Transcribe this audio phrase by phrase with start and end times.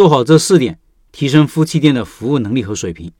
[0.00, 0.78] 做好这四点，
[1.12, 3.12] 提升夫妻店的服务能力和水平。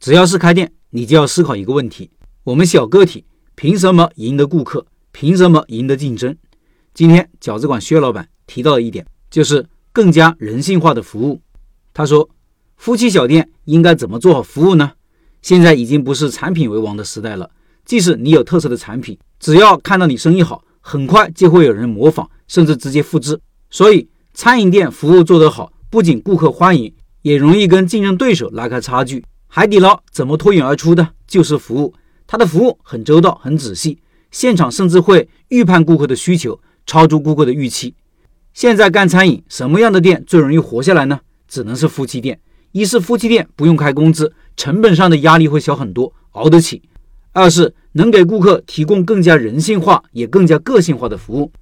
[0.00, 2.10] 只要是开店，你就要思考一个问题：
[2.44, 4.86] 我们小个体凭什么赢得顾客？
[5.12, 6.34] 凭什么赢得竞争？
[6.94, 11.42] 今天饺子馆薛老板提到了一点，就是更加人性化的服务。
[11.92, 12.26] 他说，
[12.78, 14.92] 夫妻小店应该怎么做好服务呢？
[15.42, 17.50] 现在已经不是产品为王的时代了。
[17.84, 23.38] 即使你有特色的产品，只要看到你生意好，很快就会有人模仿，甚至直接复制。
[23.68, 26.92] 所以，餐饮店服务做得好，不仅顾客欢迎，
[27.22, 29.24] 也容易跟竞争对手拉开差距。
[29.46, 31.10] 海底捞怎么脱颖而出的？
[31.24, 31.94] 就是服务，
[32.26, 34.00] 它的服务很周到，很仔细，
[34.32, 37.94] 现场甚至会预判顾客的需求，超出顾客的预期。
[38.52, 41.20] 现在干餐饮，什么样的店最容易活下来呢？
[41.46, 42.40] 只能是夫妻店。
[42.72, 46.82] 一是夫妻店不用开工资，成本上的压力会小很多，熬得起；
[47.30, 51.52] 二是能给顾客提供更加人性化也更加个性化的服务。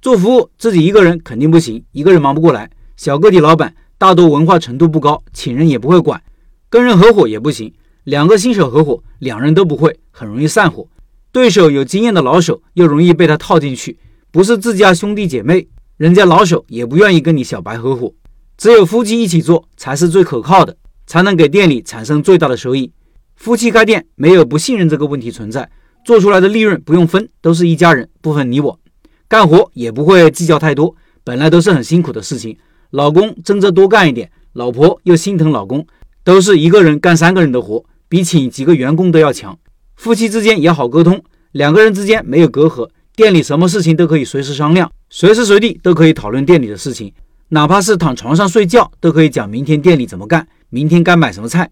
[0.00, 2.70] 做服务自己一个人肯定不行，一个人忙不过来。
[2.96, 6.22] 小个体老板大多文化程度不高，请人也不会管，
[6.68, 7.72] 跟人合伙也不行。
[8.04, 10.86] 两个新手合伙，两人都不会，很容易散伙。
[11.30, 13.98] 对手有经验的老手又容易被他套进去，
[14.30, 18.12] 不是自家兄弟姐妹，人家老手也不愿意跟你小白合伙。
[18.58, 22.92] 只有夫妻一起做才是最可靠的，才能给店里产生最大的收益。
[23.36, 25.70] 夫妻开店没有不信任这个问题存在，
[26.04, 28.78] 做出来的利润不用分，都是一家人，不分你我。
[29.26, 30.94] 干活也不会计较太多，
[31.24, 32.56] 本来都是很辛苦的事情，
[32.92, 35.86] 老公争着多干一点，老婆又心疼老公，
[36.22, 39.58] 都是一个人干三个人的活，比请几个员工都要强。
[39.96, 47.10] 夫妻之间也好沟通，两个人之间没有隔阂，店里什么事情都可以随时商量，随时随地都可以讨论店里的事情。
[47.48, 51.70] 哪怕是躺床上睡觉，都可以讲明天店里怎么干，明天该买什么菜。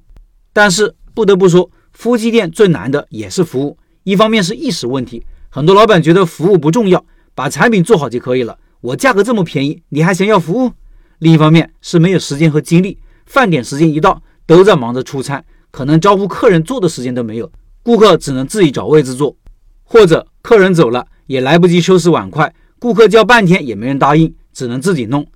[0.55, 3.77] 但是不得不说，夫妻店最难的也是服务。
[4.05, 7.05] 一方面是意识问题，很多老板觉得服务不重要，
[7.35, 8.59] 把产品做好就可以了。
[8.81, 10.73] 我价格这么便宜，你还想要服务？
[11.21, 19.37] 另一方面是没有时间和精力，饭点时间一到，都在忙着出餐，可能招呼客人坐的时间都没有，顾客只能自己找位置坐，
[19.85, 25.27] 或者客人走了也来不及收拾碗筷，顾客叫半天也没人答应，只能自己弄。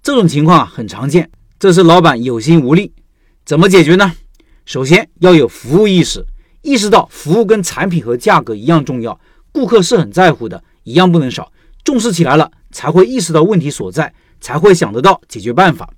[0.00, 2.92] 这种情况很常见，这是老板有心无力，
[3.44, 4.12] 怎么解决呢？
[4.64, 6.24] 首先要有服务意识，
[6.62, 9.18] 意识到服务跟产品和价格一样重要，
[9.50, 11.50] 顾客是很在乎的，一样不能少。
[11.82, 15.88] 重视起来了，才会意识到问题所在，才会想得到解决办法。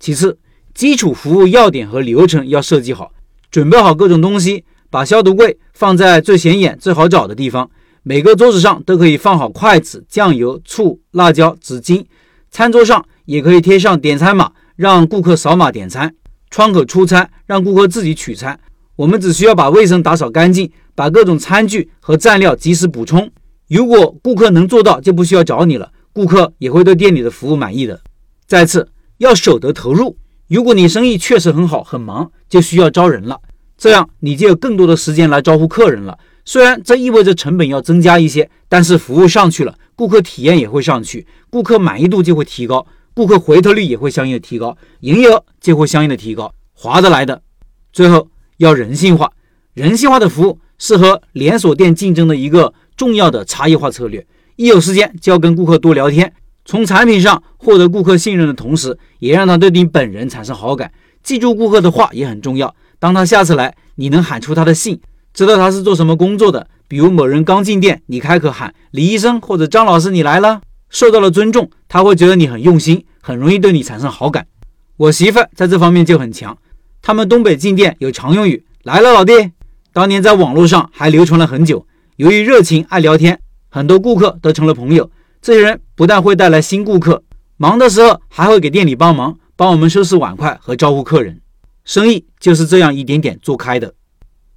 [0.00, 0.38] 其次，
[0.72, 3.12] 基础服务要点和流程要设计好，
[3.50, 7.70] 准备好各种东西，把消毒柜放在最显眼、最好找的地方，
[8.02, 12.06] 每个桌子上都可以放好筷子、酱油、醋、辣椒、纸巾，
[12.50, 13.04] 餐桌上。
[13.24, 16.12] 也可以贴上点餐码，让顾客扫码点餐。
[16.50, 18.58] 窗口出餐，让顾客自己取餐。
[18.96, 23.30] 我们只需要把卫生打扫干净，把各种餐具和蘸料及时补充。
[23.68, 28.00] 如果顾客能做到，就不需要找你了，顾客也会对店里的服务满意的。
[28.46, 30.16] 再次，要舍得投入。
[30.48, 33.40] 如果你生意确实很好，很忙，就需要招人了，
[33.78, 36.18] 这样你就有更多的时间来招呼客人了。
[36.44, 42.86] 虽然这意味着成本要增加一些，但是服务上去了，顾客体验也会上去，顾客满意度就会提高。
[43.14, 47.40] 顾客回头率也会相应的提高，营业额就会相应的提高，划得来的。
[47.92, 49.32] 最后要人性化，
[49.74, 54.26] 人性化的服务是和连锁店竞争的一个重要的差异化策略。
[54.56, 56.32] 一有时间就要跟顾客多聊天，
[56.64, 60.92] 从产品上获得顾客信任的同时，也让他对你本人产生好感。
[61.22, 62.74] 记住顾客的话也很重要。
[62.98, 65.00] 当他下次来，你能喊出他的姓，
[65.32, 66.68] 知道他是做什么工作的。
[66.88, 70.60] 比如某人刚进店，你开口喊李医生或者张老师，你来了。
[70.90, 74.46] 受到了尊重，他会觉得你很用心，很容易对你产生好感。
[74.98, 76.56] 我媳妇在这方面就很强。
[77.00, 79.32] 他们东北进店有常用语“来了，老弟”，
[79.92, 81.86] 当年在网络上还流传了很久。
[82.16, 83.40] 由于热情爱聊天，
[83.74, 85.10] 很多顾客都成了朋友。
[85.40, 87.24] 这些人不但会带来新顾客，
[87.56, 91.40] 忙的时候还会给店里帮忙，帮我们收拾碗筷和招呼客人。
[91.86, 93.94] 生意就是这样一点点做开的。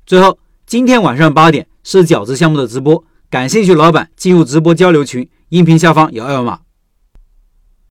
[0.06, 5.28] 最后，今天晚上八点是饺子项目的直播，感兴趣老板进入直播交流群。
[5.48, 6.65] 音频下方有二维码。